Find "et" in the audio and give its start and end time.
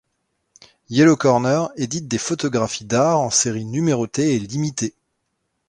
4.33-4.39